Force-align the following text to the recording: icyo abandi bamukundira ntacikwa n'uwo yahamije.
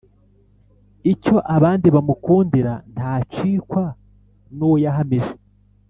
icyo 1.13 1.35
abandi 1.55 1.87
bamukundira 1.95 2.73
ntacikwa 2.95 3.83
n'uwo 4.57 4.77
yahamije. 4.85 5.33